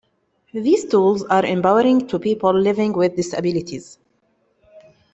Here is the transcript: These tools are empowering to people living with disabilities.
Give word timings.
These 0.55 0.85
tools 0.85 1.21
are 1.25 1.45
empowering 1.45 2.07
to 2.07 2.17
people 2.17 2.51
living 2.59 2.91
with 2.93 3.15
disabilities. 3.15 3.99